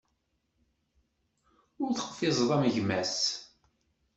[1.83, 3.17] Ur teqfiz am gma-s.